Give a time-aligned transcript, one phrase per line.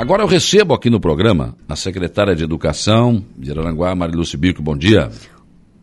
[0.00, 4.62] Agora eu recebo aqui no programa a secretária de Educação de Araranguá, Mariluce Bico.
[4.62, 5.10] Bom dia.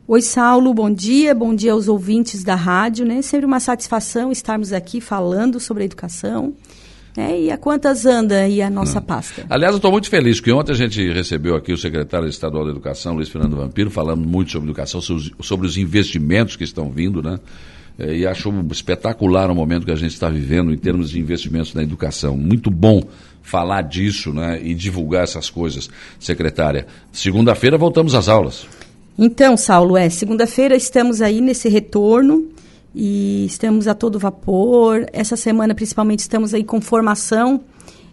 [0.07, 1.35] Oi, Saulo, bom dia.
[1.35, 3.21] Bom dia aos ouvintes da rádio, né?
[3.21, 6.55] Sempre uma satisfação estarmos aqui falando sobre a educação.
[7.15, 7.41] Né?
[7.41, 9.05] E a quantas anda aí a nossa Não.
[9.05, 9.45] pasta?
[9.47, 12.71] Aliás, eu estou muito feliz, porque ontem a gente recebeu aqui o secretário estadual da
[12.71, 17.39] Educação, Luiz Fernando Vampiro, falando muito sobre educação, sobre os investimentos que estão vindo, né?
[17.99, 21.73] É, e acho espetacular o momento que a gente está vivendo em termos de investimentos
[21.73, 22.37] na educação.
[22.37, 23.01] Muito bom
[23.47, 26.85] falar disso né, e divulgar essas coisas, secretária.
[27.13, 28.67] Segunda-feira voltamos às aulas.
[29.17, 32.49] Então, Saulo, é, segunda-feira estamos aí nesse retorno
[32.93, 35.05] e estamos a todo vapor.
[35.13, 37.61] Essa semana, principalmente, estamos aí com formação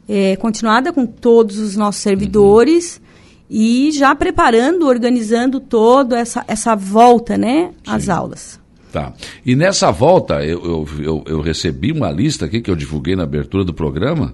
[0.09, 3.02] é, continuada com todos os nossos servidores uhum.
[3.51, 8.60] e já preparando, organizando toda essa, essa volta né, às aulas.
[8.92, 9.12] Tá.
[9.45, 13.24] E nessa volta, eu, eu, eu, eu, recebi uma lista aqui que eu divulguei na
[13.24, 14.32] abertura do programa,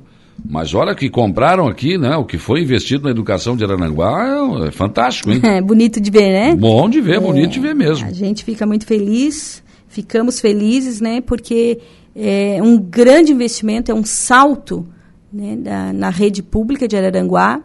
[0.48, 2.16] mas olha que compraram aqui, né?
[2.16, 5.40] O que foi investido na educação de Arananguá é, é fantástico, hein?
[5.44, 6.54] É bonito de ver, né?
[6.54, 8.06] Bom de ver, é, bonito de ver mesmo.
[8.06, 11.20] A gente fica muito feliz, ficamos felizes, né?
[11.20, 11.80] Porque
[12.14, 14.86] é um grande investimento, é um salto
[15.32, 17.62] né, da, na rede pública de Araranguá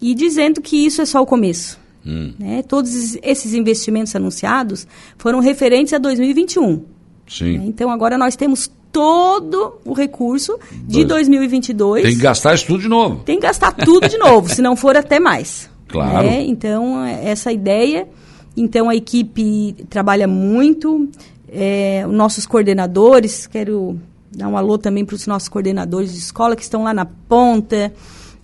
[0.00, 1.78] e dizendo que isso é só o começo.
[2.04, 2.32] Hum.
[2.38, 2.62] Né?
[2.62, 4.86] Todos esses investimentos anunciados
[5.18, 6.84] foram referentes a 2021.
[7.28, 7.62] Sim.
[7.66, 12.02] Então agora nós temos todo o recurso de 2022.
[12.02, 13.20] Tem que gastar isso tudo de novo.
[13.26, 15.68] Tem que gastar tudo de novo, se não for até mais.
[15.86, 16.26] Claro.
[16.26, 16.46] Né?
[16.46, 18.08] Então, essa ideia.
[18.56, 21.10] Então, a equipe trabalha muito.
[21.52, 24.00] É, os nossos coordenadores, quero
[24.34, 27.92] dar um alô também para os nossos coordenadores de escola que estão lá na ponta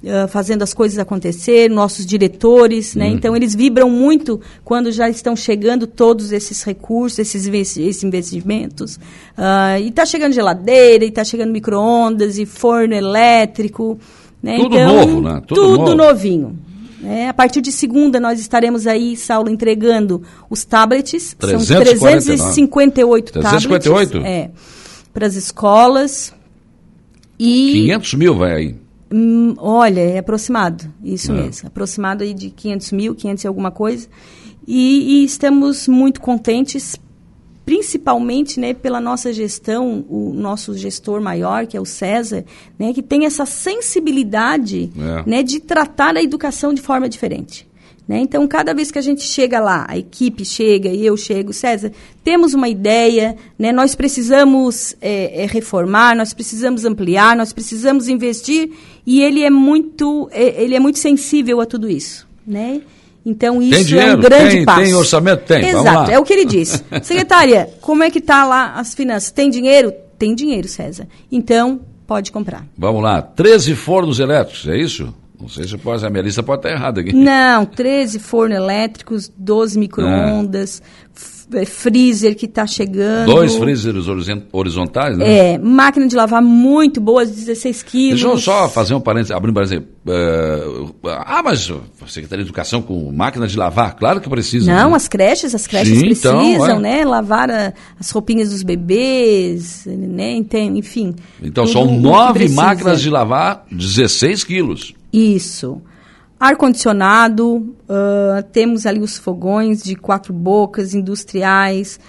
[0.02, 3.08] uh, fazendo as coisas acontecer, nossos diretores, né?
[3.08, 3.14] Uhum.
[3.14, 8.96] Então eles vibram muito quando já estão chegando todos esses recursos, esses, esses investimentos.
[8.96, 13.98] Uh, e está chegando geladeira, e está chegando micro-ondas, e forno elétrico.
[14.42, 14.56] Né?
[14.56, 15.42] Tudo então, novo, né?
[15.46, 15.94] Tudo, tudo novo.
[15.94, 16.58] novinho.
[17.04, 21.34] É, a partir de segunda nós estaremos aí, Saulo, entregando os tablets.
[21.34, 22.20] 349.
[22.20, 24.10] São 358 358?
[24.12, 24.30] tablets.
[24.30, 24.50] É,
[25.12, 26.32] para as escolas.
[27.38, 28.81] E 500 mil vai aí.
[29.12, 31.34] Hum, olha, é aproximado, isso é.
[31.34, 31.68] mesmo.
[31.68, 34.08] Aproximado aí de 500 mil, 500 e alguma coisa.
[34.66, 36.96] E, e, estamos muito contentes,
[37.64, 42.44] principalmente né, pela nossa gestão, o nosso gestor maior, que é o César,
[42.78, 45.28] né, que tem essa sensibilidade é.
[45.28, 47.68] né, de tratar a educação de forma diferente.
[48.06, 48.18] Né?
[48.18, 51.92] Então, cada vez que a gente chega lá, a equipe chega e eu chego, César,
[52.24, 53.72] temos uma ideia, né?
[53.72, 58.70] nós precisamos é, é, reformar, nós precisamos ampliar, nós precisamos investir,
[59.06, 62.26] e ele é muito, é, ele é muito sensível a tudo isso.
[62.44, 62.82] Né?
[63.24, 64.82] Então, isso dinheiro, é um grande tem, passo.
[64.82, 65.44] Tem orçamento?
[65.44, 65.68] Tem.
[65.68, 66.82] Exato, é o que ele diz.
[67.02, 69.30] Secretária, como é que está lá as finanças?
[69.30, 69.92] Tem dinheiro?
[70.18, 71.06] Tem dinheiro, César.
[71.30, 72.66] Então, pode comprar.
[72.76, 75.14] Vamos lá, 13 fornos elétricos, é isso?
[75.42, 77.12] Não sei se pode, a minha lista pode estar errada aqui.
[77.12, 80.80] Não, 13 fornos elétricos, 12 micro-ondas,
[81.52, 83.26] é, freezer que está chegando.
[83.26, 84.06] Dois freezers
[84.52, 85.54] horizontais, né?
[85.54, 88.20] É, máquina de lavar muito boa, 16 quilos.
[88.20, 89.84] Deixa eu só fazer um parênteses, abrir um parênteses.
[90.06, 94.72] Uh, ah, mas a Secretaria de Educação com máquina de lavar, claro que precisa.
[94.72, 94.96] Não, né?
[94.96, 96.80] as creches, as creches Sim, então, precisam, então, é.
[96.80, 97.04] né?
[97.04, 100.40] Lavar a, as roupinhas dos bebês, né?
[100.72, 101.16] Enfim.
[101.42, 104.94] Então, são nove máquinas de lavar, 16 quilos.
[105.12, 105.80] Isso.
[106.38, 112.00] Ar-condicionado, uh, temos ali os fogões de quatro bocas, industriais,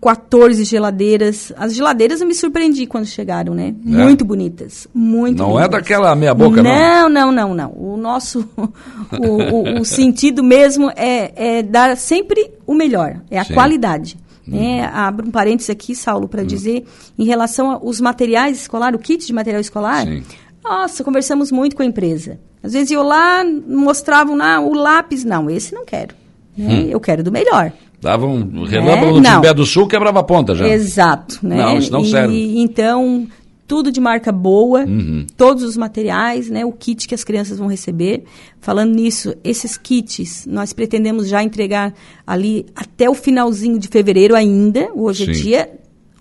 [0.00, 1.52] 14 geladeiras.
[1.56, 3.74] As geladeiras eu me surpreendi quando chegaram, né?
[3.84, 3.88] É.
[3.88, 4.86] Muito bonitas.
[4.94, 5.66] Muito Não é bonitas.
[5.66, 6.70] é daquela meia boca, não?
[6.70, 7.72] Não, não, não, não.
[7.76, 13.44] O nosso o, o, o, sentido mesmo é, é, dar sempre o melhor, é a
[13.44, 13.54] Sim.
[13.54, 14.16] qualidade.
[14.48, 14.56] Hum.
[14.56, 16.46] É, abro um parênteses aqui, Saulo, para hum.
[16.46, 16.84] dizer,
[17.18, 20.06] em relação aos materiais escolares, o kit de material escolar.
[20.06, 20.22] Sim.
[20.62, 22.38] Nossa, conversamos muito com a empresa.
[22.62, 26.14] Às vezes eu lá mostravam lá o lápis, não, esse não quero.
[26.56, 26.68] Né?
[26.68, 26.88] Hum.
[26.88, 27.72] Eu quero do melhor.
[28.00, 30.68] Dava um relâmpago é, no Timbé do Sul, quebrava a ponta já.
[30.68, 31.38] Exato.
[31.42, 31.56] Né?
[31.56, 32.58] Não, isso não e, serve.
[32.58, 33.26] Então,
[33.66, 35.26] tudo de marca boa, uhum.
[35.36, 38.24] todos os materiais, né, o kit que as crianças vão receber.
[38.60, 41.92] Falando nisso, esses kits nós pretendemos já entregar
[42.26, 44.90] ali até o finalzinho de fevereiro ainda.
[44.94, 45.40] Hoje é Sim.
[45.40, 45.70] é dia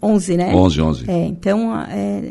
[0.02, 0.56] 11, né?
[0.56, 1.06] 11, 11.
[1.10, 2.22] É, então, é,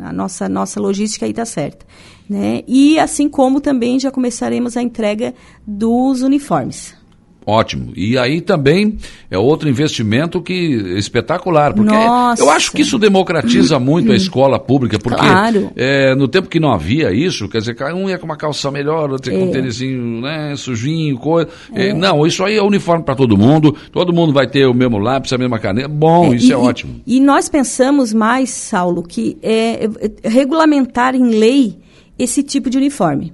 [0.00, 1.84] a nossa, nossa logística aí está certa.
[2.28, 2.62] Né?
[2.66, 5.34] E assim como também já começaremos a entrega
[5.66, 6.94] dos uniformes.
[7.44, 7.92] Ótimo.
[7.96, 8.98] E aí também
[9.30, 12.42] é outro investimento que é espetacular, porque Nossa.
[12.42, 15.72] eu acho que isso democratiza muito a escola pública, porque claro.
[15.74, 19.10] é, no tempo que não havia isso, quer dizer, um ia com uma calça melhor,
[19.10, 19.52] outro ia com um é.
[19.52, 21.48] tênisinho né, sujinho, coisa.
[21.74, 21.88] É.
[21.88, 24.98] É, não, isso aí é uniforme para todo mundo, todo mundo vai ter o mesmo
[24.98, 25.88] lápis, a mesma caneta.
[25.88, 27.00] Bom, é, isso e, é ótimo.
[27.06, 29.88] E nós pensamos mais, Saulo, que é,
[30.22, 31.78] regulamentar em lei
[32.18, 33.32] esse tipo de uniforme.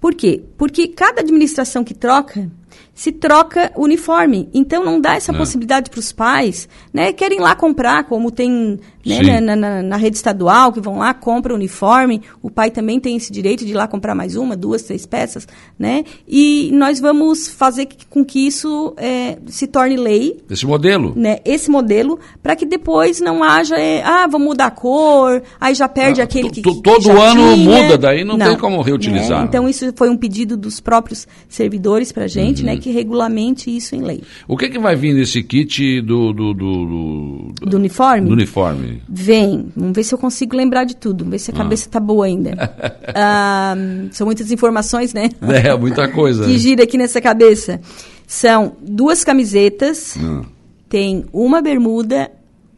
[0.00, 0.42] Por quê?
[0.58, 2.50] Porque cada administração que troca,
[2.94, 4.48] se troca uniforme.
[4.52, 5.36] Então não dá essa é.
[5.36, 7.12] possibilidade para os pais, né?
[7.12, 11.56] Querem lá comprar, como tem né, na, na, na, rede estadual, que vão lá, compram
[11.56, 12.22] uniforme.
[12.40, 15.46] O pai também tem esse direito de ir lá comprar mais uma, duas, três peças,
[15.78, 16.04] né?
[16.26, 20.40] E nós vamos fazer com que isso é, se torne lei.
[20.48, 21.12] Esse modelo?
[21.16, 21.38] Né?
[21.44, 25.88] Esse modelo, para que depois não haja, é, ah, vamos mudar a cor, aí já
[25.88, 27.82] perde ah, aquele que, que Todo ano tinha.
[27.82, 29.40] muda, daí não, não, tem como reutilizar.
[29.40, 29.46] Né?
[29.48, 32.74] Então isso foi um pedido dos próprios servidores para a gente, né, uhum.
[32.74, 32.76] né?
[32.76, 34.22] Que regulamente isso em lei.
[34.48, 36.32] O que, que vai vir nesse kit do...
[36.32, 38.28] Do, do, do, do uniforme?
[38.28, 39.02] Do uniforme.
[39.08, 39.72] Vem.
[39.76, 41.18] Vamos ver se eu consigo lembrar de tudo.
[41.18, 41.58] Vamos ver se a ah.
[41.58, 42.52] cabeça está boa ainda.
[43.14, 43.74] ah,
[44.10, 45.30] são muitas informações, né?
[45.42, 46.44] É, muita coisa.
[46.46, 47.80] que gira aqui nessa cabeça.
[48.26, 50.42] São duas camisetas, ah.
[50.88, 52.30] tem uma bermuda,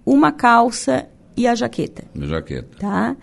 [0.04, 1.06] uma calça
[1.36, 2.04] e a jaqueta.
[2.20, 2.76] A jaqueta.
[2.78, 3.16] Tá?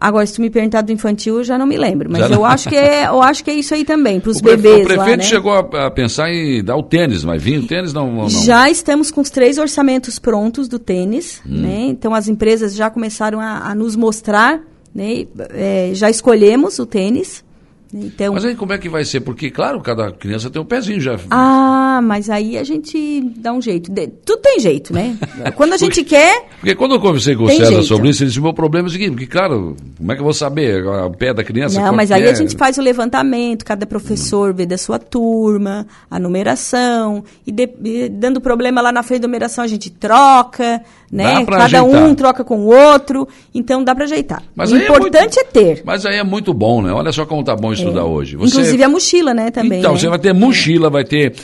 [0.00, 2.10] Agora, se tu me perguntar do infantil, eu já não me lembro.
[2.10, 4.80] Mas eu acho, que é, eu acho que é isso aí também, para os bebês.
[4.80, 5.22] O prefeito lá, né?
[5.22, 8.70] chegou a, a, pensar em dar o tênis, mas vinha o tênis não, não, Já
[8.70, 11.42] estamos com os três orçamentos prontos do tênis.
[11.46, 11.60] Hum.
[11.60, 11.86] Né?
[11.88, 14.60] Então, as empresas já começaram a, a nos mostrar.
[14.94, 15.26] Né?
[15.50, 17.44] É, já escolhemos o tênis.
[17.92, 19.20] Então, mas aí como é que vai ser?
[19.20, 21.18] Porque, claro, cada criança tem um pezinho já.
[21.30, 23.90] Ah, mas aí a gente dá um jeito.
[23.90, 25.16] De, tudo tem jeito, né?
[25.56, 26.44] Quando a gente porque, quer.
[26.60, 27.84] Porque quando eu conversei com o César jeito.
[27.84, 30.20] sobre isso, ele disse: o meu problema é o seguinte, porque, claro, como é que
[30.20, 31.80] eu vou saber o pé da criança?
[31.80, 32.30] Não, mas aí é?
[32.30, 37.68] a gente faz o levantamento, cada professor vê da sua turma, a numeração, e, de,
[37.84, 41.44] e, dando problema lá na frente da numeração a gente troca, né?
[41.44, 42.04] Cada ajeitar.
[42.04, 44.42] um troca com o outro, então dá para ajeitar.
[44.54, 45.82] Mas o importante é, muito, é, ter.
[45.84, 46.92] Mas aí é muito bom, né?
[46.92, 48.04] Olha só como tá bom estudar é.
[48.04, 48.36] hoje.
[48.36, 48.54] Você...
[48.54, 49.80] Inclusive a mochila, né, também.
[49.80, 49.98] Então, né?
[49.98, 51.34] você vai ter mochila, vai ter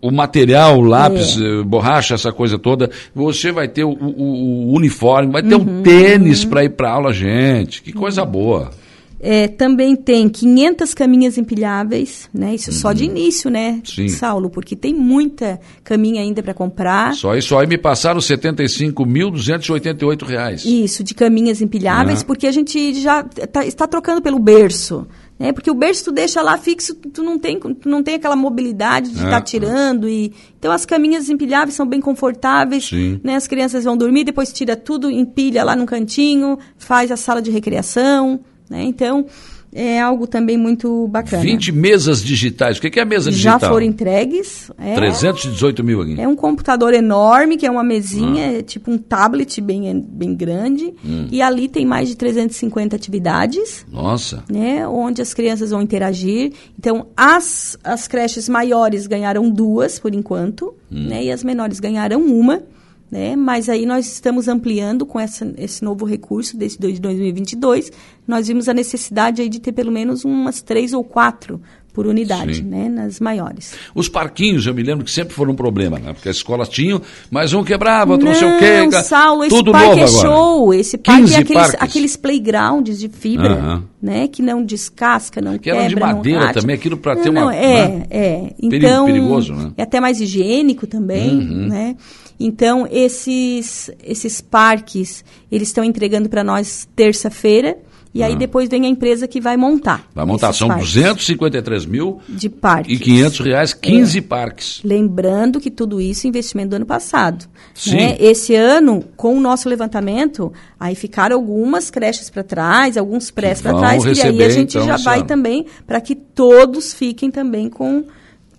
[0.00, 1.44] o material, lápis, é.
[1.44, 2.90] Eh, borracha, essa coisa toda.
[3.14, 6.50] Você vai ter o, o, o uniforme, vai ter uhum, um tênis uhum.
[6.50, 7.82] para ir para aula, gente.
[7.82, 8.30] Que coisa uhum.
[8.30, 8.70] boa.
[9.18, 12.54] É, também tem 500 caminhas empilháveis, né?
[12.54, 13.10] Isso só de uhum.
[13.10, 14.08] início, né, Sim.
[14.08, 14.50] Saulo?
[14.50, 17.14] Porque tem muita caminha ainda para comprar.
[17.14, 20.66] Só isso aí me passaram R$ 75.288.
[20.66, 25.06] Isso, de caminhas empilháveis, porque a gente já tá, está trocando pelo berço.
[25.38, 25.52] Né?
[25.52, 29.10] Porque o berço tu deixa lá fixo, tu não tem, tu não tem aquela mobilidade
[29.10, 29.30] de estar é.
[29.32, 30.08] tá tirando.
[30.08, 30.32] E...
[30.58, 32.90] Então as caminhas empilháveis são bem confortáveis.
[33.22, 33.36] Né?
[33.36, 37.50] As crianças vão dormir, depois tira tudo, empilha lá no cantinho, faz a sala de
[37.50, 38.40] recreação.
[38.68, 38.82] Né?
[38.84, 39.26] Então,
[39.76, 41.42] é algo também muito bacana.
[41.42, 42.78] 20 mesas digitais.
[42.78, 43.60] O que é a mesa digital?
[43.60, 44.70] Já foram entregues.
[44.78, 46.18] É, 318 mil aqui.
[46.18, 48.58] É um computador enorme, que é uma mesinha, ah.
[48.58, 50.94] é tipo um tablet bem, bem grande.
[51.04, 51.28] Hum.
[51.30, 53.84] E ali tem mais de 350 atividades.
[53.92, 54.42] Nossa.
[54.50, 56.52] Né, onde as crianças vão interagir.
[56.78, 60.74] Então, as, as creches maiores ganharam duas, por enquanto.
[60.90, 61.08] Hum.
[61.08, 62.62] Né, e as menores ganharam uma.
[63.10, 63.36] Né?
[63.36, 67.92] Mas aí nós estamos ampliando com essa, esse novo recurso desse de 2022.
[68.26, 71.60] Nós vimos a necessidade aí de ter pelo menos umas três ou quatro
[71.96, 73.74] por unidade, né, nas maiores.
[73.94, 76.12] Os parquinhos, eu me lembro que sempre foram um problema, né?
[76.12, 77.00] Porque as escolas tinham,
[77.30, 79.02] mas um quebrava, outro não, não sei o quê.
[79.02, 80.28] Saulo, esse tudo parque novo é agora.
[80.28, 80.74] show.
[80.74, 83.82] Esse parque é aqueles, aqueles playgrounds de fibra, uh -huh.
[84.02, 84.28] né?
[84.28, 87.44] Que não descasca, não que quebra, Que eram de madeira também, aquilo para ter não,
[87.44, 87.54] uma...
[87.54, 88.06] É, né?
[88.10, 88.54] é.
[88.60, 89.72] Então, perigoso, né?
[89.78, 91.68] É até mais higiênico também, uhum.
[91.68, 91.96] né?
[92.38, 97.78] Então, esses, esses parques, eles estão entregando para nós terça-feira,
[98.16, 98.36] e aí ah.
[98.36, 100.08] depois vem a empresa que vai montar.
[100.14, 100.94] Vai montar, são parques.
[100.94, 102.98] 253 mil de parques.
[102.98, 104.22] e 500 reais, 15 é.
[104.22, 104.80] parques.
[104.82, 107.44] Lembrando que tudo isso é investimento do ano passado.
[107.74, 107.96] Sim.
[107.96, 108.16] Né?
[108.18, 110.50] Esse ano, com o nosso levantamento,
[110.80, 114.86] aí ficaram algumas creches para trás, alguns prés para trás, e aí a gente então,
[114.86, 115.26] já vai ano.
[115.26, 118.04] também para que todos fiquem também com,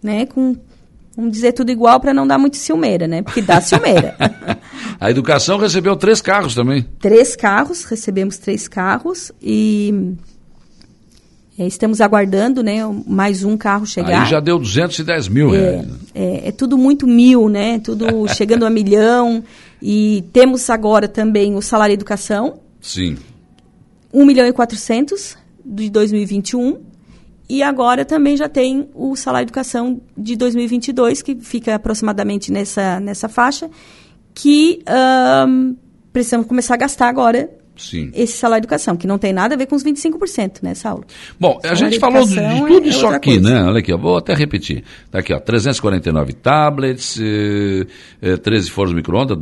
[0.03, 0.55] né, com
[1.17, 3.23] Vamos dizer tudo igual para não dar muito ciumeira, né?
[3.23, 4.15] Porque dá ciumeira.
[5.01, 6.85] a educação recebeu três carros também.
[6.99, 10.13] Três carros, recebemos três carros e
[11.57, 14.21] é, estamos aguardando, né, mais um carro chegar.
[14.21, 15.87] Aí já deu 210 mil é, reais.
[16.13, 17.79] É, é tudo muito mil, né?
[17.79, 19.43] Tudo chegando a milhão.
[19.81, 22.59] E temos agora também o salário educação.
[22.79, 23.17] Sim.
[24.13, 26.77] 1 milhão e 400 de 2021
[27.49, 33.29] e agora também já tem o salário educação de 2022, que fica aproximadamente nessa, nessa
[33.29, 33.69] faixa,
[34.33, 34.83] que
[35.47, 35.75] um,
[36.11, 38.11] precisamos começar a gastar agora Sim.
[38.13, 41.05] esse salário de educação, que não tem nada a ver com os 25%, né, Saulo?
[41.39, 43.49] Bom, a gente falou de, de tudo é, isso é aqui, coisa.
[43.49, 43.63] né?
[43.63, 44.83] Olha aqui, eu vou até repetir.
[45.11, 47.85] Tá aqui, ó, 349 tablets, eh,
[48.21, 49.37] eh, 13 fornos micro-ondas,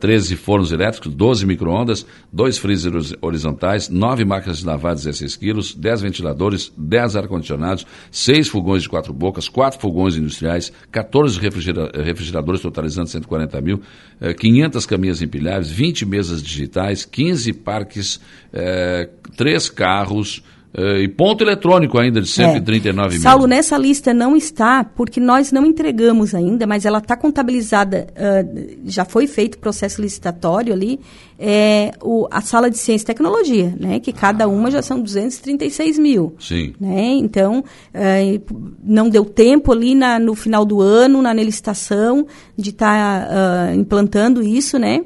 [0.00, 5.74] 13 eh, fornos elétricos, 12 micro-ondas, 2 freezers horizontais, 9 máquinas de lavar 16 quilos,
[5.74, 12.60] 10 ventiladores, 10 ar-condicionados, 6 fogões de 4 bocas, 4 fogões industriais, 14 refrigera refrigeradores
[12.60, 13.80] totalizando 140 mil,
[14.20, 18.20] eh, 500 caminhas empilháveis, 20 mesas digitais, 15 parques,
[18.52, 20.42] é, três carros,
[20.76, 23.12] Uh, e ponto eletrônico ainda de 139 é.
[23.12, 23.22] mil.
[23.22, 28.78] Saulo, nessa lista não está, porque nós não entregamos ainda, mas ela está contabilizada, uh,
[28.84, 31.00] já foi feito processo licitatório ali,
[31.38, 33.98] é, o, a sala de ciência e tecnologia, né?
[33.98, 36.36] Que cada uma já são 236 mil.
[36.38, 36.74] Sim.
[36.78, 37.12] Né?
[37.12, 43.26] Então, uh, não deu tempo ali na, no final do ano, na licitação, de estar
[43.26, 45.00] tá, implantando isso, né?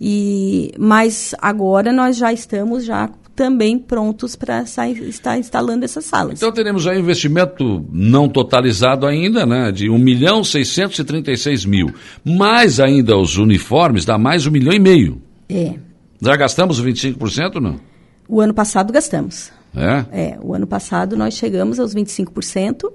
[0.00, 6.38] E, mas agora nós já estamos já também prontos para estar instalando essas salas.
[6.38, 11.92] Então teremos um investimento não totalizado ainda, né, de 1 milhão 636 mil.
[12.24, 15.20] Mais ainda os uniformes, dá mais um milhão e meio.
[15.48, 15.74] É.
[16.20, 17.78] Já gastamos 25% não?
[18.26, 19.52] O ano passado gastamos.
[19.76, 20.06] É?
[20.10, 22.90] É, o ano passado nós chegamos aos 25%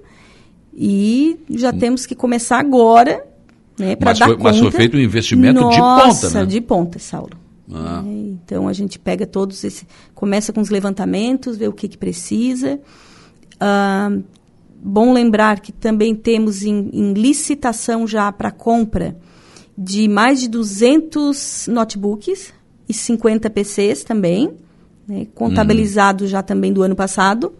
[0.73, 3.23] e já temos que começar agora
[3.81, 4.37] né, para dar foi.
[4.37, 6.45] Mas foi feito um investimento Nossa, de ponta, né?
[6.45, 7.31] de ponta, Saulo.
[7.73, 8.03] Ah.
[8.05, 11.97] É, então a gente pega todos esse, começa com os levantamentos, vê o que, que
[11.97, 12.79] precisa.
[13.59, 14.11] Ah,
[14.83, 19.17] bom lembrar que também temos em, em licitação já para compra
[19.77, 22.53] de mais de 200 notebooks
[22.87, 24.51] e 50 PCs também,
[25.07, 26.29] né, contabilizados uhum.
[26.29, 27.53] já também do ano passado.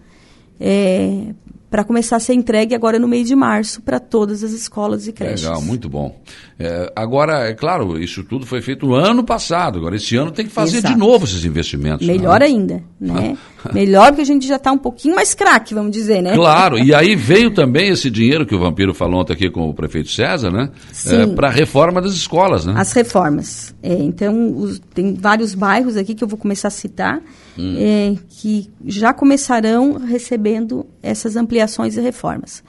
[0.60, 1.34] É,
[1.72, 5.14] para começar a ser entregue agora no mês de março para todas as escolas e
[5.14, 5.44] creches.
[5.44, 6.14] Legal, muito bom.
[6.60, 10.46] É, agora, é claro, isso tudo foi feito no ano passado, agora esse ano tem
[10.46, 10.94] que fazer Exato.
[10.94, 12.06] de novo esses investimentos.
[12.06, 12.46] Melhor né?
[12.46, 13.38] ainda, né?
[13.74, 16.36] Melhor porque a gente já está um pouquinho mais craque, vamos dizer, né?
[16.36, 19.74] Claro, e aí veio também esse dinheiro que o Vampiro falou ontem aqui com o
[19.74, 20.70] prefeito César, né?
[21.08, 22.74] É, para a reforma das escolas, né?
[22.76, 23.74] As reformas.
[23.82, 27.22] É, então, os, tem vários bairros aqui que eu vou começar a citar,
[27.58, 27.76] hum.
[27.78, 31.61] é, que já começarão recebendo essas ampliações
[31.96, 32.64] e reformas.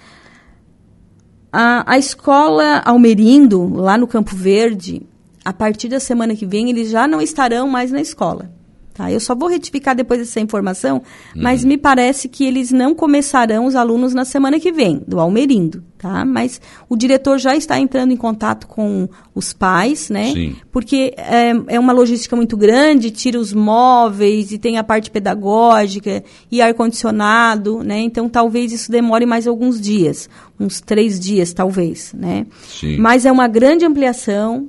[1.53, 5.03] A, a escola Almerindo, lá no Campo Verde,
[5.45, 8.51] a partir da semana que vem, eles já não estarão mais na escola.
[8.95, 9.11] Tá?
[9.11, 10.97] Eu só vou retificar depois essa informação,
[11.35, 11.43] uhum.
[11.43, 15.83] mas me parece que eles não começarão os alunos na semana que vem, do Almerindo.
[15.97, 16.25] Tá?
[16.25, 20.33] Mas o diretor já está entrando em contato com os pais, né?
[20.33, 20.57] Sim.
[20.71, 26.23] Porque é, é uma logística muito grande, tira os móveis e tem a parte pedagógica
[26.51, 28.01] e ar-condicionado, né?
[28.01, 32.47] Então talvez isso demore mais alguns dias, uns três dias talvez, né?
[32.69, 32.99] Sim.
[32.99, 34.69] Mas é uma grande ampliação,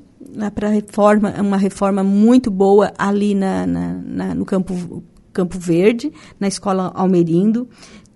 [0.54, 6.12] para reforma, é uma reforma muito boa ali na, na, na, no Campo, Campo Verde,
[6.40, 7.68] na Escola Almerindo.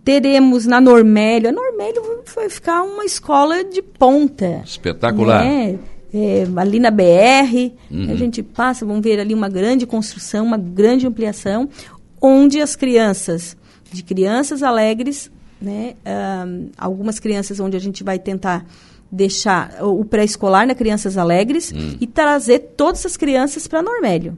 [0.04, 2.02] Teremos na Normélio, a Normélio
[2.34, 4.62] vai ficar uma escola de ponta.
[4.64, 5.44] Espetacular.
[5.44, 5.78] Né?
[6.14, 8.12] É, ali na BR, uhum.
[8.12, 11.68] a gente passa, vamos ver ali uma grande construção, uma grande ampliação,
[12.22, 13.58] onde as crianças,
[13.92, 15.30] de crianças alegres,
[15.62, 15.96] né,
[16.46, 18.66] um, algumas crianças onde a gente vai tentar
[19.12, 21.98] deixar o pré-escolar na Crianças Alegres hum.
[22.00, 24.38] e trazer todas as crianças para Normélio.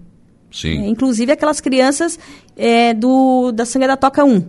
[0.51, 0.83] Sim.
[0.83, 2.17] É, inclusive aquelas crianças
[2.55, 4.43] é, do, da Sangue da Toca 1,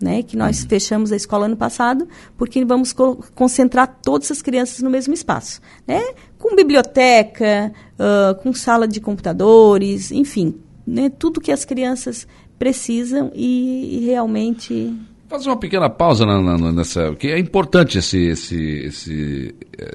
[0.00, 0.68] né, que nós hum.
[0.68, 5.60] fechamos a escola ano passado, porque vamos co concentrar todas as crianças no mesmo espaço.
[5.86, 6.00] Né,
[6.38, 12.26] com biblioteca, uh, com sala de computadores, enfim, né, tudo que as crianças
[12.58, 14.92] precisam e, e realmente
[15.32, 19.54] fazer uma pequena pausa na, na, nessa, que é importante esse, esse, esse,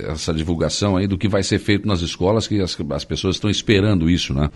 [0.09, 3.49] essa divulgação aí do que vai ser feito nas escolas, que as, as pessoas estão
[3.49, 4.49] esperando isso, né?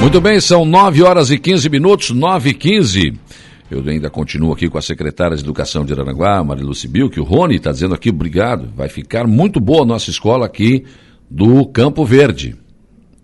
[0.00, 3.14] Muito bem, são 9 horas e 15 minutos, 9 e 15.
[3.70, 7.24] Eu ainda continuo aqui com a secretária de Educação de Aranaguá, Marilu Sibil, que o
[7.24, 10.84] Rony está dizendo aqui, obrigado, vai ficar muito boa a nossa escola aqui
[11.30, 12.56] do Campo Verde.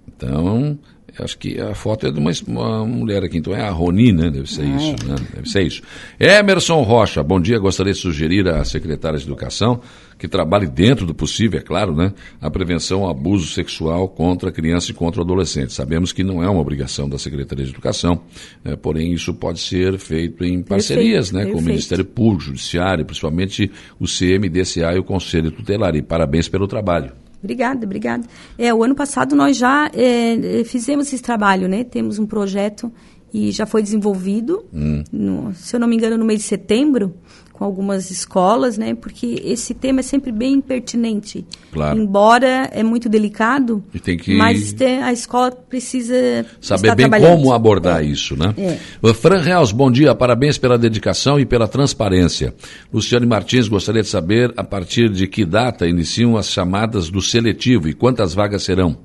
[0.06, 0.78] Então,
[1.22, 4.30] Acho que a foto é de uma, uma, mulher aqui, então é a Roni, né?
[4.30, 5.08] Deve ser ah, isso, é.
[5.08, 5.16] né?
[5.34, 5.82] Deve ser isso.
[6.18, 7.58] Emerson Rocha, bom dia.
[7.58, 9.80] Gostaria de sugerir à secretária de Educação
[10.18, 12.12] que trabalhe dentro do possível, é claro, né?
[12.40, 15.72] A prevenção ao abuso sexual contra a criança e contra o adolescente.
[15.72, 18.20] Sabemos que não é uma obrigação da Secretaria de Educação,
[18.64, 18.74] né?
[18.74, 21.40] porém isso pode ser feito em parcerias, perfeito, né?
[21.44, 21.56] Perfeito.
[21.56, 23.70] Com o Ministério Público, Judiciário, principalmente
[24.00, 25.94] o CMDCA e o Conselho Tutelar.
[25.94, 27.12] E parabéns pelo trabalho.
[27.42, 28.26] Obrigada, obrigada.
[28.58, 31.84] É, o ano passado nós já é, fizemos esse trabalho, né?
[31.84, 32.92] Temos um projeto
[33.32, 35.04] e já foi desenvolvido, hum.
[35.12, 37.14] no, se eu não me engano, no mês de setembro,
[37.58, 38.94] com algumas escolas, né?
[38.94, 41.44] Porque esse tema é sempre bem pertinente.
[41.72, 41.98] Claro.
[41.98, 43.82] Embora é muito delicado,
[44.22, 44.36] que...
[44.36, 48.06] mas a escola precisa saber bem como abordar é.
[48.06, 48.54] isso, né?
[48.56, 49.12] É.
[49.12, 52.54] Fran Reals, bom dia, parabéns pela dedicação e pela transparência.
[52.92, 57.88] Luciane Martins, gostaria de saber a partir de que data iniciam as chamadas do seletivo
[57.88, 58.96] e quantas vagas serão?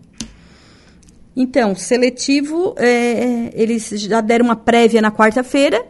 [1.36, 5.83] Então, seletivo, é, eles já deram uma prévia na quarta-feira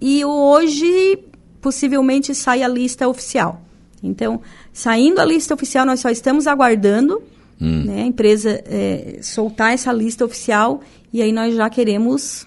[0.00, 1.18] e hoje
[1.66, 3.60] possivelmente sai a lista oficial.
[4.00, 4.40] Então,
[4.72, 7.20] saindo a lista oficial, nós só estamos aguardando
[7.60, 7.82] hum.
[7.84, 10.80] né, a empresa é, soltar essa lista oficial
[11.12, 12.46] e aí nós já queremos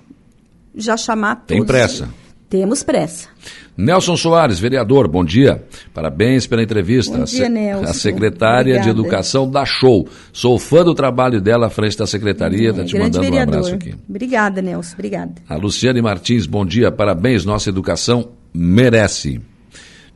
[0.74, 2.08] já chamar Tem pressa.
[2.50, 3.28] Temos pressa.
[3.76, 5.66] Nelson Soares, vereador, bom dia.
[5.94, 7.18] Parabéns pela entrevista.
[7.18, 7.90] Bom dia, Nelson.
[7.90, 8.84] A secretária Obrigada.
[8.84, 10.08] de Educação da Show.
[10.32, 12.70] Sou fã do trabalho dela à frente da secretaria.
[12.70, 13.56] Está é, te mandando vereador.
[13.56, 13.96] um abraço aqui.
[14.08, 14.94] Obrigada, Nelson.
[14.94, 15.34] Obrigada.
[15.48, 16.90] A Luciane Martins, bom dia.
[16.90, 17.44] Parabéns.
[17.44, 19.41] Nossa educação merece.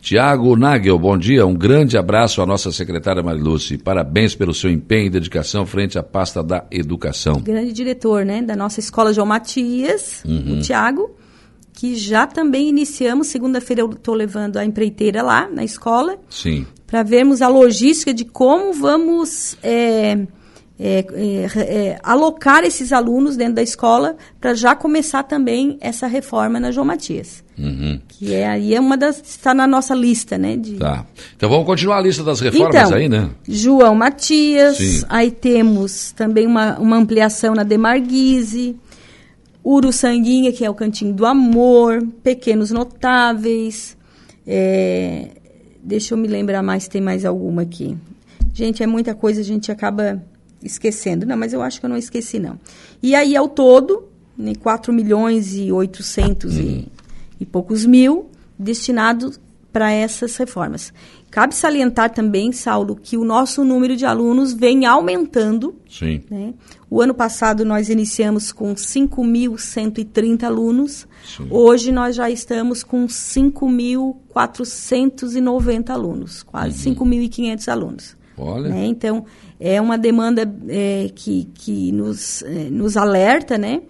[0.04, 1.46] Tiago Nagel, bom dia.
[1.46, 3.78] Um grande abraço à nossa secretária Mariluce.
[3.78, 7.40] Parabéns pelo seu empenho e dedicação frente à pasta da educação.
[7.40, 10.58] Grande diretor, né, da nossa escola João Matias, uhum.
[10.58, 11.16] o Tiago,
[11.72, 13.28] que já também iniciamos.
[13.28, 16.18] Segunda-feira eu estou levando a empreiteira lá na escola.
[16.30, 16.68] Sim.
[16.86, 19.58] Para vermos a logística de como vamos.
[19.64, 20.28] É,
[20.80, 26.60] é, é, é, alocar esses alunos dentro da escola para já começar também essa reforma
[26.60, 27.44] na João Matias.
[27.58, 28.02] Uhum.
[28.08, 30.58] Que é aí é uma das está na nossa lista, né?
[30.58, 30.74] De...
[30.74, 31.06] Tá.
[31.38, 33.30] Então vamos continuar a lista das reformas então, aí, né?
[33.48, 35.06] João Matias, Sim.
[35.08, 38.76] aí temos também uma, uma ampliação na Demarguise,
[39.64, 43.96] Uruçanguinha, que é o Cantinho do Amor, Pequenos Notáveis.
[44.46, 45.30] É,
[45.84, 47.96] deixa eu me lembrar mais, tem mais alguma aqui.
[48.54, 50.22] Gente, é muita coisa, a gente acaba
[50.64, 51.26] esquecendo.
[51.26, 52.60] Não, mas eu acho que eu não esqueci, não.
[53.02, 56.86] E aí, ao todo, né, 4 milhões e 800 e, uhum.
[57.40, 59.40] e poucos mil destinados
[59.72, 60.92] para essas reformas.
[61.32, 65.74] Cabe salientar também, Saulo, que o nosso número de alunos vem aumentando.
[65.90, 66.22] Sim.
[66.30, 66.54] Né?
[66.88, 71.08] O ano passado nós iniciamos com 5.130 alunos.
[71.26, 71.48] Sim.
[71.50, 76.96] Hoje nós já estamos com 5.490 alunos, quase uhum.
[76.96, 78.16] 5.500 alunos.
[78.38, 78.70] Olha.
[78.70, 78.86] Né?
[78.86, 79.26] Então,
[79.66, 83.82] é uma demanda é, que, que nos, é, nos alerta, né?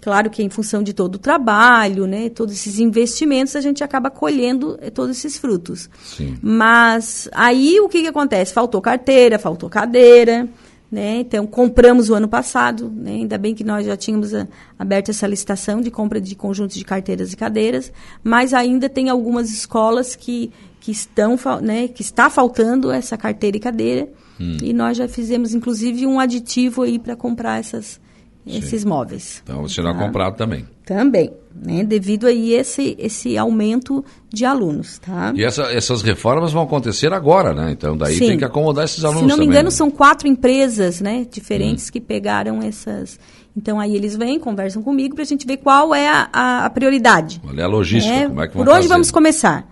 [0.00, 4.10] Claro que em função de todo o trabalho, né, todos esses investimentos, a gente acaba
[4.10, 5.90] colhendo é, todos esses frutos.
[6.04, 6.38] Sim.
[6.40, 8.52] Mas aí o que, que acontece?
[8.52, 10.48] Faltou carteira, faltou cadeira,
[10.90, 11.16] né?
[11.18, 13.10] Então compramos o ano passado, né?
[13.10, 14.46] ainda bem que nós já tínhamos a,
[14.78, 19.50] aberto essa licitação de compra de conjuntos de carteiras e cadeiras, mas ainda tem algumas
[19.50, 24.08] escolas que, que estão, né, que está faltando essa carteira e cadeira.
[24.40, 24.56] Hum.
[24.62, 28.00] E nós já fizemos, inclusive, um aditivo aí para comprar essas,
[28.46, 29.42] esses móveis.
[29.44, 29.98] Então você não tá?
[29.98, 30.66] comprado também.
[30.84, 31.84] Também, né?
[31.84, 35.32] Devido aí esse esse aumento de alunos, tá?
[35.36, 37.72] E essa, essas reformas vão acontecer agora, né?
[37.72, 38.28] Então daí Sim.
[38.28, 39.20] tem que acomodar esses alunos.
[39.20, 39.70] Se não me também, engano, né?
[39.70, 41.26] são quatro empresas, né?
[41.30, 41.92] Diferentes hum.
[41.92, 43.18] que pegaram essas.
[43.56, 46.70] Então aí eles vêm, conversam comigo para a gente ver qual é a, a, a
[46.70, 47.40] prioridade.
[47.46, 48.88] Olha a logística, é, como é que vão Por onde fazer?
[48.88, 49.68] vamos começar?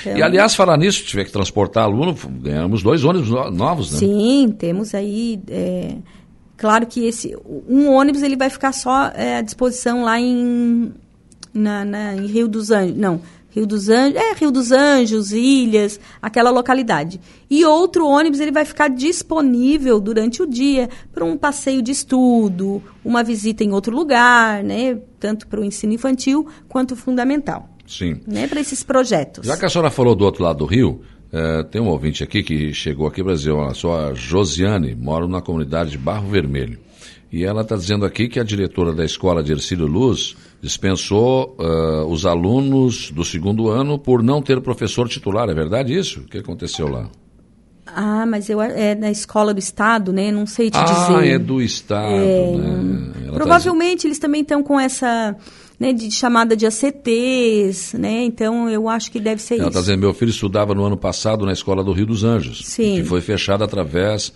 [0.00, 3.98] Então, e aliás, falar nisso, tiver que transportar aluno, ganhamos dois ônibus novos, né?
[3.98, 5.40] Sim, temos aí.
[5.48, 5.96] É,
[6.56, 7.36] claro que esse
[7.68, 10.92] um ônibus ele vai ficar só é, à disposição lá em,
[11.52, 12.96] na, na, em Rio dos Anjos.
[12.96, 13.20] Não,
[13.50, 17.20] Rio dos Anjos, é Rio dos Anjos, Ilhas, aquela localidade.
[17.50, 22.82] E outro ônibus ele vai ficar disponível durante o dia para um passeio de estudo,
[23.04, 24.98] uma visita em outro lugar, né?
[25.18, 27.68] Tanto para o ensino infantil quanto fundamental.
[27.88, 28.20] Sim.
[28.26, 29.46] Né, para esses projetos.
[29.46, 31.00] Já que a senhora falou do outro lado do rio,
[31.32, 35.26] é, tem um ouvinte aqui que chegou aqui para dizer, olha só, a Josiane, mora
[35.26, 36.78] na comunidade de Barro Vermelho.
[37.30, 42.06] E ela está dizendo aqui que a diretora da escola de Ercílio Luz dispensou uh,
[42.06, 45.48] os alunos do segundo ano por não ter professor titular.
[45.48, 46.20] É verdade isso?
[46.20, 47.08] O que aconteceu lá?
[47.86, 50.30] Ah, mas eu é na escola do estado, né?
[50.30, 51.16] Não sei te ah, dizer.
[51.16, 53.12] Ah, é do estado, é, né?
[53.22, 55.36] Ela tá provavelmente tá eles também estão com essa
[55.78, 58.24] né, de chamada de ACTs, né?
[58.24, 59.62] Então eu acho que deve ser Ela isso.
[59.62, 62.62] Ela está dizendo, meu filho estudava no ano passado na escola do Rio dos Anjos,
[62.64, 62.96] Sim.
[62.96, 64.32] que foi fechada através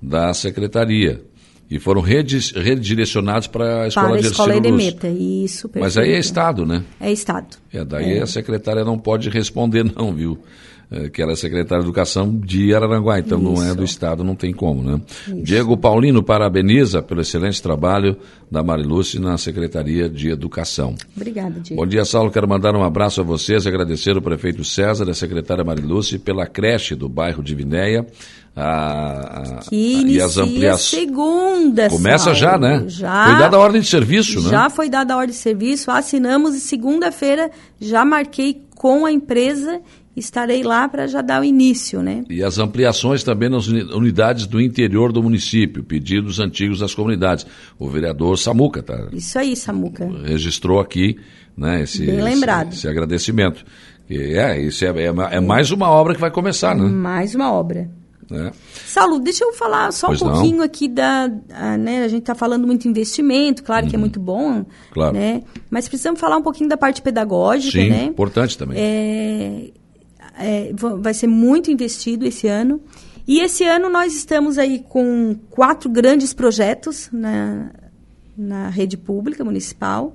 [0.00, 1.22] da secretaria.
[1.68, 5.84] E foram redirecionados para a escola para de a escola Ercílio Isso, perfeito.
[5.84, 6.84] Mas aí é Estado, né?
[7.00, 7.56] É Estado.
[7.72, 8.22] É, daí é.
[8.22, 10.38] a secretária não pode responder não, viu?
[10.88, 13.52] É, que ela é secretária de Educação de Araranguá, então Isso.
[13.52, 15.00] não é do Estado, não tem como, né?
[15.26, 15.42] Isso.
[15.42, 18.16] Diego Paulino parabeniza pelo excelente trabalho
[18.48, 20.94] da Mariluce na Secretaria de Educação.
[21.16, 21.82] Obrigada, Diego.
[21.82, 22.30] Bom dia, Saulo.
[22.30, 26.46] Quero mandar um abraço a vocês, agradecer o prefeito César e a secretária Mariluce pela
[26.46, 28.06] creche do bairro de Vinéia.
[28.54, 31.00] A, a, e as ampliações.
[31.00, 32.38] segunda, Começa Saulo.
[32.38, 32.84] já, né?
[32.86, 33.26] Já.
[33.26, 34.50] Foi dada a ordem de serviço, já né?
[34.50, 39.82] Já foi dada a ordem de serviço, assinamos e segunda-feira já marquei com a empresa
[40.16, 42.24] estarei lá para já dar o início, né?
[42.30, 47.46] E as ampliações também nas unidades do interior do município, pedidos antigos das comunidades.
[47.78, 49.08] O vereador Samuca, tá?
[49.12, 50.08] Isso aí, Samuca.
[50.24, 51.18] Registrou aqui,
[51.56, 51.82] né?
[51.82, 52.68] Esse, Bem lembrado.
[52.68, 53.64] Esse, esse agradecimento.
[54.08, 56.88] E é, isso é, é, é, mais uma obra que vai começar, né?
[56.88, 57.90] Mais uma obra.
[58.30, 58.50] É.
[58.84, 60.64] Saulo, deixa eu falar só pois um pouquinho não.
[60.64, 61.30] aqui da.
[61.52, 63.90] A, né, a gente está falando muito investimento, claro uhum.
[63.90, 64.00] que é uhum.
[64.00, 64.64] muito bom.
[64.90, 65.14] Claro.
[65.14, 68.04] Né, mas precisamos falar um pouquinho da parte pedagógica, Sim, né?
[68.04, 68.76] importante também.
[68.78, 69.70] É,
[70.38, 72.80] é, vai ser muito investido esse ano.
[73.26, 77.72] E esse ano nós estamos aí com quatro grandes projetos na,
[78.36, 80.14] na rede pública municipal.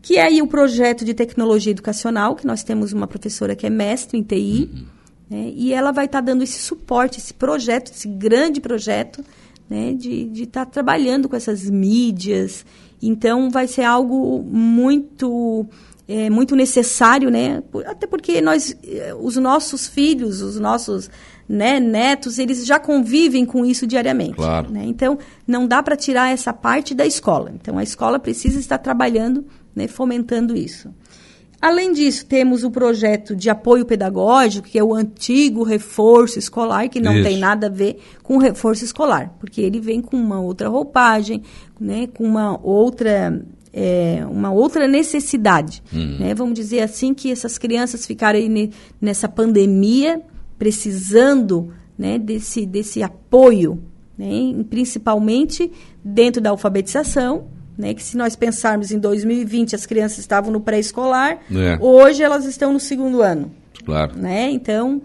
[0.00, 3.70] que é aí o projeto de tecnologia educacional, que nós temos uma professora que é
[3.70, 4.84] mestre em TI, uhum.
[5.30, 9.24] né, e ela vai estar tá dando esse suporte, esse projeto, esse grande projeto,
[9.68, 12.66] né, de estar tá trabalhando com essas mídias.
[13.00, 15.66] Então, vai ser algo muito
[16.06, 17.62] é, muito necessário, né?
[17.86, 21.10] Até porque nós, eh, os nossos filhos, os nossos
[21.48, 24.34] né, netos, eles já convivem com isso diariamente.
[24.34, 24.70] Claro.
[24.70, 24.84] Né?
[24.84, 27.52] Então, não dá para tirar essa parte da escola.
[27.54, 30.90] Então, a escola precisa estar trabalhando, né, fomentando isso.
[31.60, 37.00] Além disso, temos o projeto de apoio pedagógico, que é o antigo reforço escolar, que
[37.00, 37.24] não Isso.
[37.26, 41.42] tem nada a ver com reforço escolar, porque ele vem com uma outra roupagem,
[41.80, 43.42] né, com uma outra
[43.74, 45.82] é, uma outra necessidade.
[45.92, 46.18] Uhum.
[46.20, 46.34] Né?
[46.34, 50.22] Vamos dizer assim que essas crianças ficarem nessa pandemia
[50.56, 53.82] precisando né, desse, desse apoio,
[54.16, 54.64] né?
[54.70, 55.72] principalmente
[56.04, 61.40] dentro da alfabetização, né, que se nós pensarmos em 2020 as crianças estavam no pré-escolar,
[61.50, 61.76] é.
[61.80, 63.50] hoje elas estão no segundo ano.
[63.84, 64.16] Claro.
[64.16, 64.48] Né?
[64.50, 65.02] Então,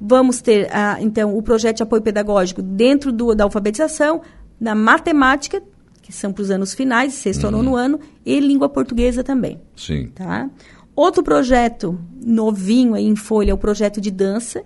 [0.00, 4.22] vamos ter a, então, o projeto de apoio pedagógico dentro do, da alfabetização,
[4.58, 5.62] na matemática,
[6.10, 7.56] que são para os anos finais, sexto uhum.
[7.56, 9.60] ou nono ano, e língua portuguesa também.
[9.76, 10.08] Sim.
[10.08, 10.50] Tá?
[10.94, 14.62] Outro projeto novinho aí em folha é o projeto de dança,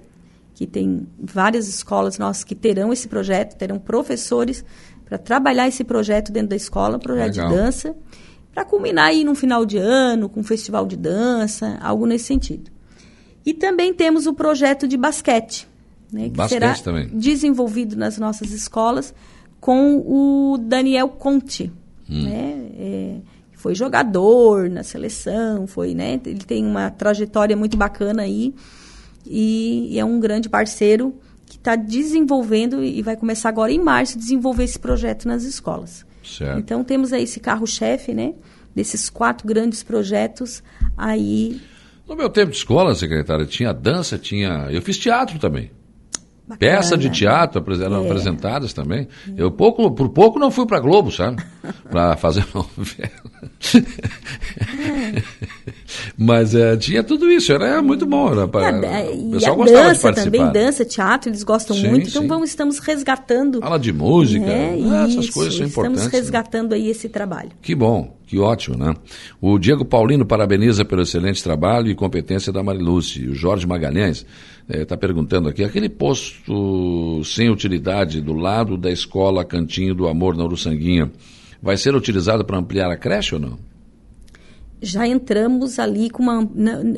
[0.55, 4.65] que tem várias escolas nossas que terão esse projeto, terão professores
[5.05, 7.51] para trabalhar esse projeto dentro da escola, projeto Legal.
[7.51, 7.95] de dança,
[8.53, 12.71] para culminar aí no final de ano, com um festival de dança, algo nesse sentido.
[13.45, 15.69] E também temos o projeto de basquete,
[16.11, 17.09] né, que basquete será também.
[17.09, 19.13] desenvolvido nas nossas escolas
[19.65, 21.73] com o Daniel Conte,
[22.07, 22.23] hum.
[22.25, 23.17] né, é,
[23.55, 28.55] foi jogador na seleção, foi, né, ele tem uma trajetória muito bacana aí
[29.25, 31.15] e, e é um grande parceiro
[31.47, 36.05] que está desenvolvendo e vai começar agora em março a desenvolver esse projeto nas escolas.
[36.23, 36.59] Certo.
[36.59, 38.35] Então temos aí esse carro-chefe, né?
[38.75, 40.63] Desses quatro grandes projetos
[40.95, 41.59] aí.
[42.07, 44.69] No meu tempo de escola, secretária, tinha dança, tinha.
[44.71, 45.71] Eu fiz teatro também.
[46.47, 46.59] Bacana.
[46.59, 48.07] Peça de teatro eram é.
[48.07, 49.09] apresentadas também.
[49.35, 51.43] Eu pouco, por pouco não fui para Globo, sabe?
[51.91, 53.11] para fazer novela.
[56.19, 58.31] Mas é, tinha tudo isso, era muito bom.
[58.31, 60.39] Era pra, o pessoal gostava dança de participar.
[60.39, 62.09] também, dança, teatro, eles gostam sim, muito.
[62.09, 62.29] Então sim.
[62.29, 63.61] vamos, estamos resgatando.
[63.61, 64.77] Fala de música, né?
[64.91, 66.03] ah, essas coisas são importantes.
[66.03, 66.21] Estamos né?
[66.21, 67.53] resgatando aí esse trabalho.
[67.63, 68.95] Que bom, que ótimo, né?
[69.41, 73.31] O Diego Paulino parabeniza pelo excelente trabalho e competência da Marilúcia.
[73.31, 74.27] O Jorge Magalhães
[74.69, 80.37] está eh, perguntando aqui, aquele posto sem utilidade do lado da escola Cantinho do Amor
[80.37, 81.13] na Uruçanguinha,
[81.63, 83.59] vai ser utilizado para ampliar a creche ou não?
[84.83, 86.47] já entramos ali com uma.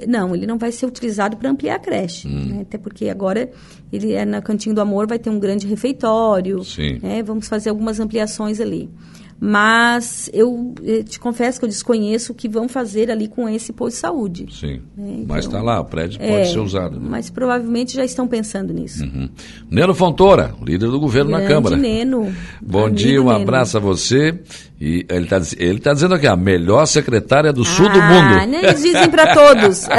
[0.09, 2.27] Não, ele não vai ser utilizado para ampliar a creche.
[2.27, 2.46] Hum.
[2.46, 2.62] Né?
[2.62, 3.49] Até porque agora
[3.92, 6.62] ele é na Cantinho do Amor, vai ter um grande refeitório.
[7.01, 7.22] Né?
[7.22, 8.90] Vamos fazer algumas ampliações ali.
[9.38, 13.72] Mas eu, eu, te confesso que eu desconheço o que vão fazer ali com esse
[13.72, 14.46] posto de saúde.
[14.51, 14.81] Sim.
[14.96, 15.12] Né?
[15.18, 16.99] Então, mas está lá, o prédio pode é, ser usado.
[16.99, 17.07] Né?
[17.11, 19.05] Mas provavelmente já estão pensando nisso.
[19.05, 19.29] Uhum.
[19.70, 21.77] Neno Fontoura, líder do governo Grande na Câmara.
[21.77, 22.35] Neno.
[22.62, 23.42] Bom dia, um Neno.
[23.42, 24.40] abraço a você.
[24.81, 28.09] E ele está ele tá dizendo aqui, a melhor secretária do ah, sul do ah,
[28.09, 28.51] mundo.
[28.51, 28.61] Né?
[28.62, 29.87] Eles dizem para todos.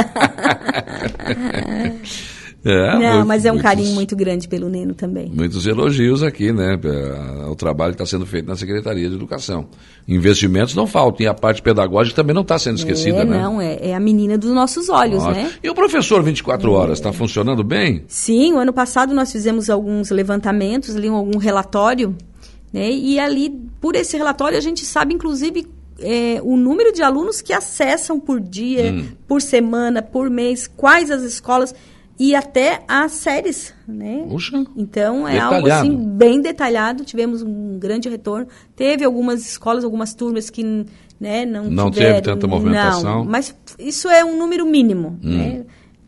[2.64, 5.30] É, não, muito, mas é um carinho muito grande pelo Neno também.
[5.32, 6.78] Muitos elogios aqui, né?
[7.48, 9.68] O trabalho que está sendo feito na Secretaria de Educação.
[10.08, 13.40] Investimentos não faltam e a parte pedagógica também não está sendo esquecida, é, né?
[13.40, 15.40] Não, é, é, a menina dos nossos olhos, Nossa.
[15.40, 15.52] né?
[15.62, 18.02] E o professor 24 horas, está funcionando bem?
[18.08, 22.16] Sim, o ano passado nós fizemos alguns levantamentos, ali algum relatório,
[22.72, 22.90] né?
[22.90, 25.64] E ali, por esse relatório, a gente sabe, inclusive,
[26.00, 29.04] é, o número de alunos que acessam por dia, hum.
[29.28, 31.72] por semana, por mês, quais as escolas
[32.18, 34.26] e até as séries, né?
[34.28, 35.54] Puxa, então é detalhado.
[35.54, 37.04] algo assim bem detalhado.
[37.04, 38.48] Tivemos um grande retorno.
[38.74, 40.64] Teve algumas escolas, algumas turmas que
[41.20, 43.18] né, não, não tiveram, teve tanta movimentação.
[43.18, 45.36] Não, mas isso é um número mínimo, hum.
[45.36, 45.64] né?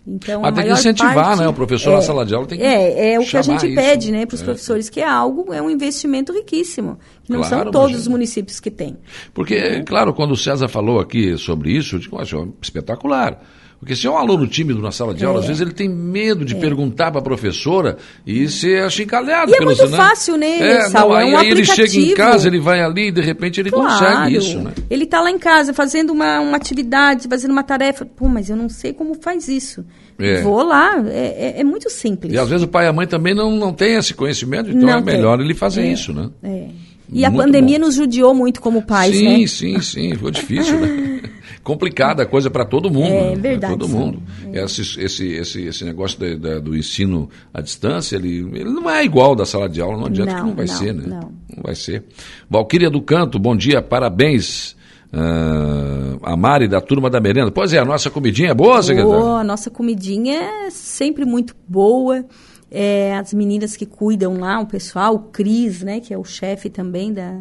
[0.06, 1.48] Então, ah, tem que incentivar, parte, né?
[1.48, 3.66] O professor é, na sala de aula tem que É, é o que a gente
[3.66, 3.74] isso.
[3.76, 4.44] pede, né, para os é.
[4.44, 8.58] professores, que é algo, é um investimento riquíssimo, que não claro, são todos os municípios
[8.58, 8.96] que têm.
[9.32, 9.82] Porque, é.
[9.82, 12.24] claro, quando o César falou aqui sobre isso, eu digo, é
[12.60, 13.40] espetacular.
[13.80, 15.40] Porque se é um aluno tímido na sala de aula, é.
[15.40, 16.60] às vezes ele tem medo de é.
[16.60, 19.50] perguntar para a professora e ser achincalhado.
[19.50, 22.46] E é muito fácil, né, é, não, aí, é um aí ele chega em casa,
[22.46, 23.88] ele vai ali e de repente ele claro.
[23.88, 24.72] consegue isso, né?
[24.90, 28.04] Ele está lá em casa fazendo uma, uma atividade, fazendo uma tarefa.
[28.04, 29.82] Pô, mas eu não sei como faz isso.
[30.18, 30.42] É.
[30.42, 32.34] Vou lá, é, é, é, muito simples.
[32.34, 34.82] E às vezes o pai e a mãe também não, não têm esse conhecimento, então
[34.82, 36.28] não é melhor ele fazer é, isso, né?
[36.42, 36.66] É.
[37.12, 37.86] E muito a pandemia bom.
[37.86, 39.36] nos judiou muito como pais, sim, né?
[39.38, 40.14] Sim, sim, sim.
[40.16, 41.20] Foi difícil, né?
[41.62, 43.12] Complicada a coisa para todo mundo.
[43.12, 43.36] É né?
[43.36, 43.76] verdade.
[43.76, 44.22] Todo mundo.
[44.52, 44.64] É.
[44.64, 49.04] Esse, esse, esse, esse negócio de, de, do ensino à distância, ele, ele não é
[49.04, 51.04] igual da sala de aula, não adianta não, que não vai não, ser, né?
[51.06, 51.20] Não.
[51.20, 52.04] não vai ser.
[52.48, 54.78] Valquíria do Canto, bom dia, parabéns
[55.12, 57.50] Uh, a Mari da turma da merenda.
[57.50, 59.18] Pois é, a nossa comidinha é boa, secretária?
[59.18, 62.24] Boa, a nossa comidinha é sempre muito boa.
[62.70, 66.70] É, as meninas que cuidam lá, o pessoal, o Cris, né, que é o chefe
[66.70, 67.40] também da,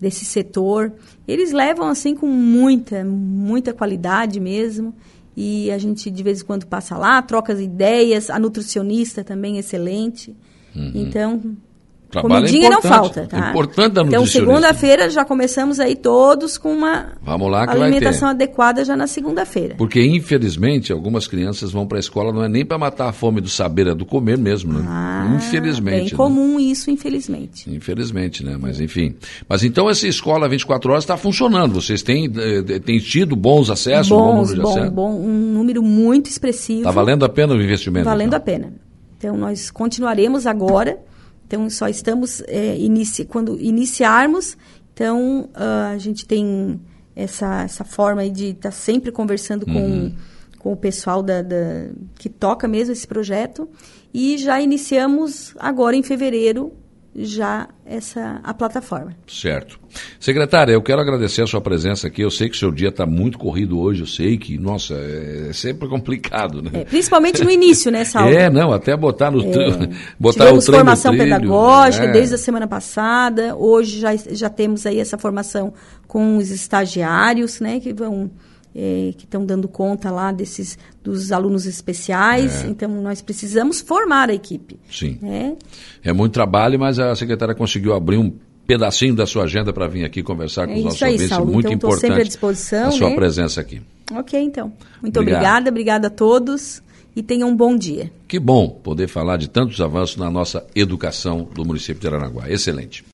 [0.00, 0.92] desse setor,
[1.26, 4.94] eles levam assim com muita, muita qualidade mesmo.
[5.36, 9.58] E a gente de vez em quando passa lá, troca as ideias, a nutricionista também
[9.58, 10.34] excelente.
[10.74, 10.92] Uhum.
[10.94, 11.56] Então,
[12.20, 13.50] Trabalho é Comidinha é não falta, tá?
[13.50, 18.96] Importante da Então, segunda-feira já começamos aí todos com uma Vamos lá alimentação adequada já
[18.96, 19.74] na segunda-feira.
[19.76, 23.40] Porque, infelizmente, algumas crianças vão para a escola não é nem para matar a fome
[23.40, 24.84] do saber, é do comer mesmo, né?
[24.88, 25.96] Ah, infelizmente.
[25.96, 26.16] Bem né?
[26.16, 27.70] comum isso, infelizmente.
[27.70, 28.56] Infelizmente, né?
[28.60, 29.14] Mas, enfim.
[29.48, 31.80] Mas então essa escola 24 horas está funcionando.
[31.80, 34.08] Vocês têm, eh, têm tido bons acessos?
[34.08, 36.80] Bons, bom, número bom, bom, um número muito expressivo.
[36.80, 38.04] Está valendo a pena o investimento?
[38.04, 38.38] Valendo então.
[38.38, 38.72] a pena.
[39.18, 40.98] Então, nós continuaremos agora
[41.46, 44.56] então, só estamos, é, inici quando iniciarmos,
[44.92, 46.80] então uh, a gente tem
[47.14, 50.10] essa, essa forma de estar tá sempre conversando uhum.
[50.10, 53.68] com, com o pessoal da, da, que toca mesmo esse projeto.
[54.12, 56.72] E já iniciamos agora em fevereiro
[57.18, 59.16] já essa a plataforma.
[59.26, 59.78] Certo.
[60.20, 62.20] Secretária, eu quero agradecer a sua presença aqui.
[62.20, 64.02] Eu sei que o seu dia está muito corrido hoje.
[64.02, 66.70] Eu sei que, nossa, é sempre complicado, né?
[66.74, 68.30] É, principalmente no início, né, Saulo?
[68.30, 69.88] É, não, até botar no é,
[70.20, 72.12] botar tivemos o formação trilho, pedagógica é.
[72.12, 73.56] desde a semana passada.
[73.56, 75.72] Hoje já, já temos aí essa formação
[76.06, 78.30] com os estagiários, né, que vão
[78.78, 82.62] é, que estão dando conta lá desses dos alunos especiais.
[82.62, 82.68] É.
[82.68, 84.78] Então nós precisamos formar a equipe.
[84.90, 85.18] Sim.
[85.22, 86.10] É.
[86.10, 88.30] é muito trabalho, mas a secretária conseguiu abrir um
[88.66, 91.28] pedacinho da sua agenda para vir aqui conversar com é os nossos aí, ouvintes.
[91.30, 91.52] Saulo.
[91.52, 93.16] Muito então, importante sempre à disposição, a sua né?
[93.16, 93.80] presença aqui.
[94.12, 94.72] Ok, então.
[95.00, 95.40] Muito Obrigado.
[95.40, 96.82] obrigada, obrigada a todos
[97.14, 98.12] e tenham um bom dia.
[98.28, 102.50] Que bom poder falar de tantos avanços na nossa educação do município de Aranaguá.
[102.50, 103.02] Excelente.